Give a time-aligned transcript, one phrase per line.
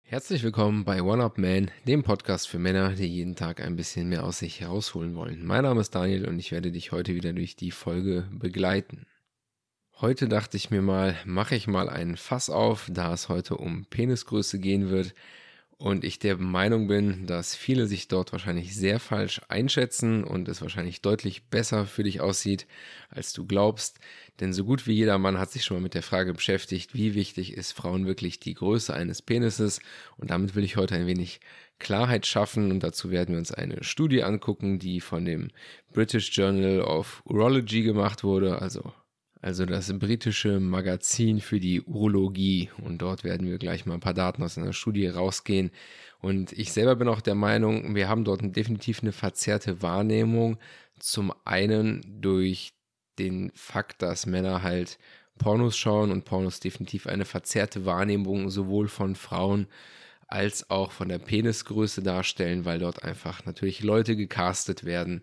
[0.00, 4.08] Herzlich willkommen bei One Up Man, dem Podcast für Männer, die jeden Tag ein bisschen
[4.08, 5.44] mehr aus sich herausholen wollen.
[5.44, 9.04] Mein Name ist Daniel und ich werde dich heute wieder durch die Folge begleiten.
[10.00, 13.84] Heute dachte ich mir mal, mache ich mal einen Fass auf, da es heute um
[13.84, 15.14] Penisgröße gehen wird
[15.78, 20.60] und ich der Meinung bin, dass viele sich dort wahrscheinlich sehr falsch einschätzen und es
[20.60, 22.66] wahrscheinlich deutlich besser für dich aussieht,
[23.10, 24.00] als du glaubst.
[24.40, 27.14] Denn so gut wie jeder Mann hat sich schon mal mit der Frage beschäftigt, wie
[27.14, 29.80] wichtig ist Frauen wirklich die Größe eines Penises.
[30.16, 31.38] Und damit will ich heute ein wenig
[31.78, 35.48] Klarheit schaffen und dazu werden wir uns eine Studie angucken, die von dem
[35.92, 38.92] British Journal of Urology gemacht wurde, also
[39.40, 42.70] also das britische Magazin für die Urologie.
[42.82, 45.70] Und dort werden wir gleich mal ein paar Daten aus einer Studie rausgehen.
[46.20, 50.58] Und ich selber bin auch der Meinung, wir haben dort definitiv eine verzerrte Wahrnehmung.
[50.98, 52.72] Zum einen durch
[53.18, 54.98] den Fakt, dass Männer halt
[55.38, 59.68] Pornos schauen und Pornos definitiv eine verzerrte Wahrnehmung sowohl von Frauen
[60.26, 65.22] als auch von der Penisgröße darstellen, weil dort einfach natürlich Leute gecastet werden,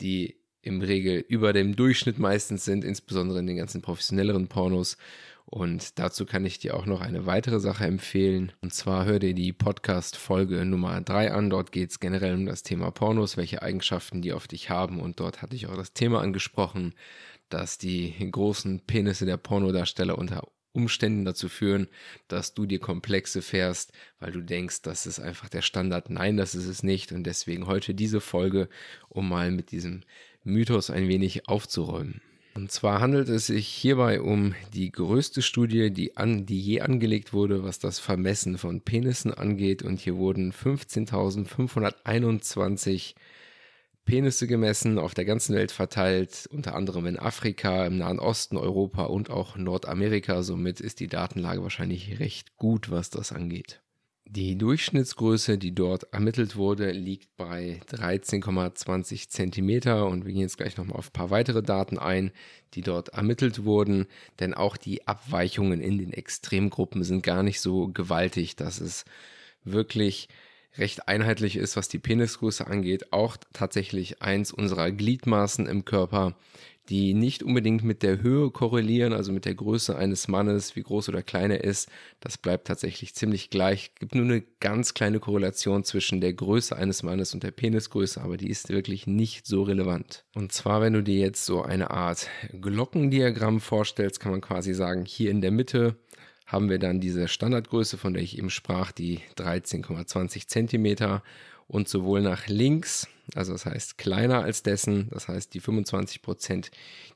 [0.00, 0.37] die
[0.68, 4.96] im Regel über dem Durchschnitt meistens sind, insbesondere in den ganzen professionelleren Pornos.
[5.46, 8.52] Und dazu kann ich dir auch noch eine weitere Sache empfehlen.
[8.60, 11.48] Und zwar hör dir die Podcast-Folge Nummer 3 an.
[11.48, 15.00] Dort geht es generell um das Thema Pornos, welche Eigenschaften die auf dich haben.
[15.00, 16.94] Und dort hatte ich auch das Thema angesprochen,
[17.48, 21.88] dass die großen Penisse der Pornodarsteller unter Umständen dazu führen,
[22.28, 26.10] dass du dir Komplexe fährst, weil du denkst, das ist einfach der Standard.
[26.10, 27.10] Nein, das ist es nicht.
[27.10, 28.68] Und deswegen heute diese Folge,
[29.08, 30.02] um mal mit diesem
[30.48, 32.20] Mythos ein wenig aufzuräumen.
[32.54, 37.32] Und zwar handelt es sich hierbei um die größte Studie, die, an, die je angelegt
[37.32, 39.84] wurde, was das Vermessen von Penissen angeht.
[39.84, 43.14] Und hier wurden 15.521
[44.04, 49.04] Penisse gemessen, auf der ganzen Welt verteilt, unter anderem in Afrika, im Nahen Osten, Europa
[49.04, 50.42] und auch Nordamerika.
[50.42, 53.80] Somit ist die Datenlage wahrscheinlich recht gut, was das angeht.
[54.30, 60.04] Die Durchschnittsgröße, die dort ermittelt wurde, liegt bei 13,20 Zentimeter.
[60.06, 62.30] Und wir gehen jetzt gleich nochmal auf ein paar weitere Daten ein,
[62.74, 64.06] die dort ermittelt wurden,
[64.38, 69.06] denn auch die Abweichungen in den Extremgruppen sind gar nicht so gewaltig, dass es
[69.64, 70.28] wirklich
[70.76, 76.36] recht einheitlich ist, was die Penisgröße angeht, auch tatsächlich eins unserer Gliedmaßen im Körper
[76.88, 81.08] die nicht unbedingt mit der Höhe korrelieren, also mit der Größe eines Mannes, wie groß
[81.10, 81.90] oder klein er ist.
[82.20, 83.90] Das bleibt tatsächlich ziemlich gleich.
[83.94, 88.20] Es gibt nur eine ganz kleine Korrelation zwischen der Größe eines Mannes und der Penisgröße,
[88.20, 90.24] aber die ist wirklich nicht so relevant.
[90.34, 95.04] Und zwar, wenn du dir jetzt so eine Art Glockendiagramm vorstellst, kann man quasi sagen,
[95.04, 95.96] hier in der Mitte
[96.48, 101.22] haben wir dann diese Standardgröße, von der ich eben sprach, die 13,20 Zentimeter.
[101.68, 106.70] Und sowohl nach links, also das heißt kleiner als dessen, das heißt die 25 Prozent,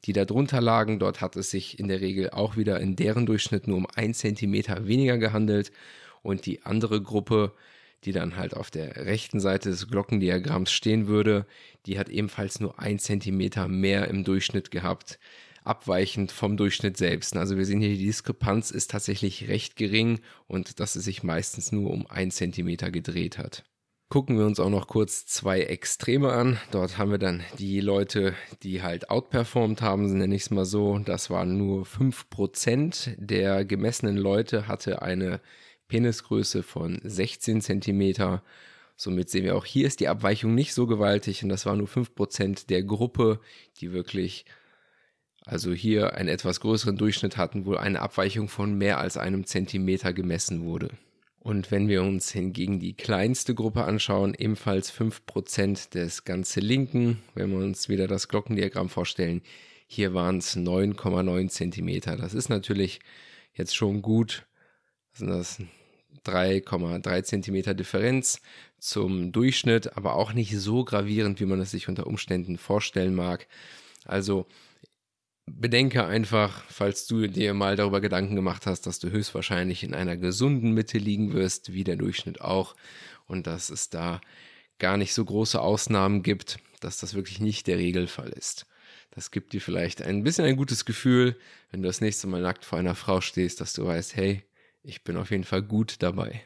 [0.04, 3.24] die da drunter lagen, dort hat es sich in der Regel auch wieder in deren
[3.24, 5.72] Durchschnitt nur um ein Zentimeter weniger gehandelt.
[6.22, 7.52] Und die andere Gruppe,
[8.04, 11.46] die dann halt auf der rechten Seite des Glockendiagramms stehen würde,
[11.86, 15.18] die hat ebenfalls nur ein Zentimeter mehr im Durchschnitt gehabt,
[15.64, 17.36] abweichend vom Durchschnitt selbst.
[17.36, 21.72] Also wir sehen hier, die Diskrepanz ist tatsächlich recht gering und dass es sich meistens
[21.72, 23.64] nur um ein Zentimeter gedreht hat
[24.12, 26.58] gucken wir uns auch noch kurz zwei Extreme an.
[26.70, 30.98] Dort haben wir dann die Leute, die halt outperformed haben, nenne ich es mal so.
[30.98, 35.40] Das waren nur 5% der gemessenen Leute hatte eine
[35.88, 38.42] Penisgröße von 16 Zentimeter.
[38.96, 41.88] Somit sehen wir auch, hier ist die Abweichung nicht so gewaltig und das war nur
[41.88, 43.40] 5% der Gruppe,
[43.80, 44.44] die wirklich,
[45.44, 50.12] also hier einen etwas größeren Durchschnitt hatten, wo eine Abweichung von mehr als einem Zentimeter
[50.12, 50.90] gemessen wurde.
[51.40, 57.50] Und wenn wir uns hingegen die kleinste Gruppe anschauen, ebenfalls 5% des ganze Linken, wenn
[57.50, 59.42] wir uns wieder das Glockendiagramm vorstellen,
[59.88, 62.16] hier waren es 9,9 Zentimeter.
[62.16, 63.00] Das ist natürlich
[63.54, 64.46] jetzt schon gut.
[65.10, 65.58] Das sind das
[66.24, 68.40] 3,3 Zentimeter Differenz
[68.78, 73.48] zum Durchschnitt, aber auch nicht so gravierend, wie man es sich unter Umständen vorstellen mag.
[74.04, 74.46] Also
[75.46, 80.16] bedenke einfach, falls du dir mal darüber Gedanken gemacht hast, dass du höchstwahrscheinlich in einer
[80.16, 82.76] gesunden Mitte liegen wirst, wie der Durchschnitt auch,
[83.26, 84.20] und dass es da
[84.78, 88.66] gar nicht so große Ausnahmen gibt, dass das wirklich nicht der Regelfall ist.
[89.10, 91.36] Das gibt dir vielleicht ein bisschen ein gutes Gefühl,
[91.70, 94.42] wenn du das nächste Mal nackt vor einer Frau stehst, dass du weißt, hey,
[94.82, 96.42] ich bin auf jeden Fall gut dabei.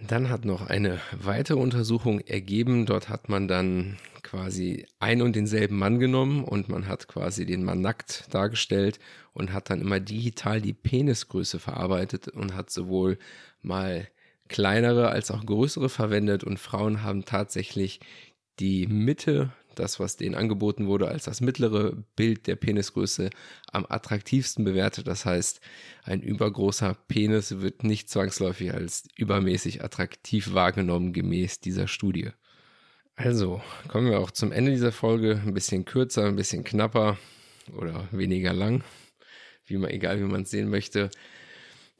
[0.00, 2.84] Dann hat noch eine weitere Untersuchung ergeben.
[2.84, 7.64] Dort hat man dann quasi ein und denselben Mann genommen und man hat quasi den
[7.64, 8.98] Mann nackt dargestellt
[9.32, 13.18] und hat dann immer digital die Penisgröße verarbeitet und hat sowohl
[13.62, 14.08] mal
[14.48, 18.00] kleinere als auch größere verwendet und Frauen haben tatsächlich
[18.58, 23.30] die Mitte das, was denen angeboten wurde, als das mittlere Bild der Penisgröße
[23.70, 25.06] am attraktivsten bewertet.
[25.06, 25.60] Das heißt,
[26.04, 32.30] ein übergroßer Penis wird nicht zwangsläufig als übermäßig attraktiv wahrgenommen gemäß dieser Studie.
[33.14, 35.40] Also, kommen wir auch zum Ende dieser Folge.
[35.44, 37.16] Ein bisschen kürzer, ein bisschen knapper
[37.74, 38.84] oder weniger lang.
[39.64, 41.10] Wie man, egal wie man es sehen möchte.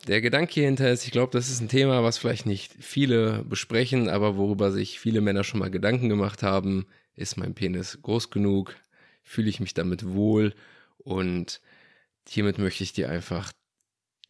[0.06, 4.08] Der Gedanke hierhinter ist, ich glaube, das ist ein Thema, was vielleicht nicht viele besprechen,
[4.08, 6.86] aber worüber sich viele Männer schon mal Gedanken gemacht haben.
[7.16, 8.76] Ist mein Penis groß genug?
[9.22, 10.54] Fühle ich mich damit wohl?
[10.98, 11.60] Und
[12.28, 13.52] hiermit möchte ich dir einfach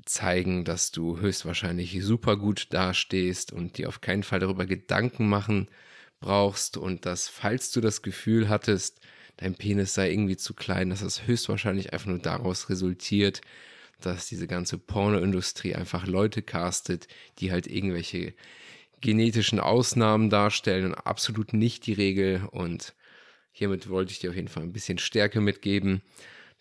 [0.04, 5.68] zeigen, dass du höchstwahrscheinlich super gut dastehst und dir auf keinen Fall darüber Gedanken machen
[6.20, 9.00] brauchst und dass, falls du das Gefühl hattest,
[9.36, 13.40] dein Penis sei irgendwie zu klein, dass das höchstwahrscheinlich einfach nur daraus resultiert,
[14.00, 17.08] dass diese ganze Pornoindustrie einfach Leute castet,
[17.38, 18.34] die halt irgendwelche
[19.00, 22.46] genetischen Ausnahmen darstellen und absolut nicht die Regel.
[22.50, 22.94] Und
[23.52, 26.02] hiermit wollte ich dir auf jeden Fall ein bisschen Stärke mitgeben,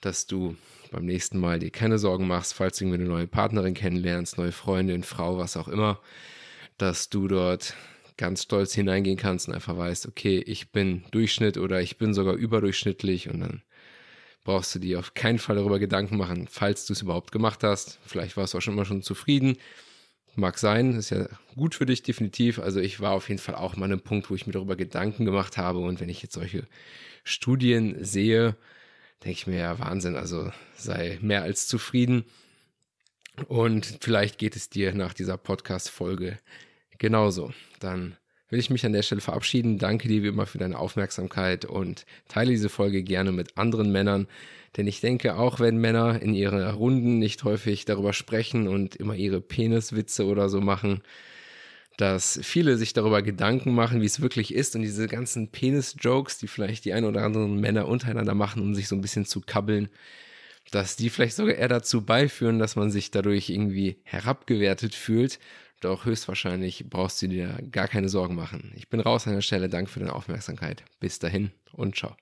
[0.02, 0.56] dass du
[0.92, 4.52] beim nächsten Mal dir keine Sorgen machst, falls du irgendwie eine neue Partnerin kennenlernst, neue
[4.52, 6.00] Freundin, Frau, was auch immer,
[6.78, 7.74] dass du dort
[8.18, 12.36] ganz stolz hineingehen kannst und einfach weißt, okay, ich bin Durchschnitt oder ich bin sogar
[12.36, 13.62] überdurchschnittlich und dann
[14.44, 18.00] brauchst du dir auf keinen Fall darüber Gedanken machen, falls du es überhaupt gemacht hast.
[18.06, 19.58] Vielleicht warst du auch schon immer schon zufrieden.
[20.38, 22.60] Mag sein, ist ja gut für dich definitiv.
[22.60, 24.76] Also ich war auf jeden Fall auch mal an einem Punkt, wo ich mir darüber
[24.76, 25.80] Gedanken gemacht habe.
[25.80, 26.68] Und wenn ich jetzt solche
[27.24, 28.58] Studien sehe,
[29.24, 30.18] denke ich mir ja Wahnsinn.
[30.18, 32.26] Also sei mehr als zufrieden.
[33.48, 36.38] Und vielleicht geht es dir nach dieser Podcast-Folge
[36.98, 37.54] genauso.
[37.80, 38.18] Dann
[38.50, 39.78] will ich mich an der Stelle verabschieden.
[39.78, 44.28] Danke dir wie immer für deine Aufmerksamkeit und teile diese Folge gerne mit anderen Männern.
[44.78, 49.16] Denn ich denke, auch wenn Männer in ihren Runden nicht häufig darüber sprechen und immer
[49.16, 51.02] ihre Peniswitze oder so machen,
[51.98, 56.48] dass viele sich darüber Gedanken machen, wie es wirklich ist und diese ganzen Penis-Jokes, die
[56.48, 59.88] vielleicht die ein oder anderen Männer untereinander machen, um sich so ein bisschen zu kabbeln,
[60.72, 65.40] dass die vielleicht sogar eher dazu beiführen, dass man sich dadurch irgendwie herabgewertet fühlt
[65.82, 68.74] doch höchstwahrscheinlich brauchst du dir gar keine Sorgen machen.
[68.76, 69.70] Ich bin raus an der Stelle.
[69.70, 70.84] Danke für deine Aufmerksamkeit.
[71.00, 72.16] Bis dahin und ciao.